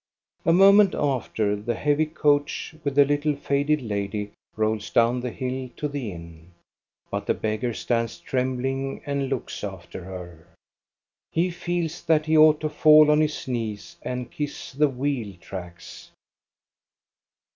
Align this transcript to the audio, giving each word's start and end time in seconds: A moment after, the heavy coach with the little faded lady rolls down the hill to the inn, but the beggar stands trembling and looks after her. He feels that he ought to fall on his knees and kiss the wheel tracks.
A 0.47 0.51
moment 0.51 0.95
after, 0.95 1.55
the 1.55 1.75
heavy 1.75 2.07
coach 2.07 2.73
with 2.83 2.95
the 2.95 3.05
little 3.05 3.35
faded 3.35 3.83
lady 3.83 4.31
rolls 4.55 4.89
down 4.89 5.19
the 5.19 5.29
hill 5.29 5.69
to 5.77 5.87
the 5.87 6.11
inn, 6.11 6.53
but 7.11 7.27
the 7.27 7.35
beggar 7.35 7.75
stands 7.75 8.19
trembling 8.19 9.03
and 9.05 9.29
looks 9.29 9.63
after 9.63 10.03
her. 10.05 10.47
He 11.31 11.51
feels 11.51 12.01
that 12.05 12.25
he 12.25 12.35
ought 12.35 12.59
to 12.61 12.67
fall 12.69 13.11
on 13.11 13.21
his 13.21 13.47
knees 13.47 13.95
and 14.01 14.31
kiss 14.31 14.71
the 14.71 14.89
wheel 14.89 15.37
tracks. 15.39 16.09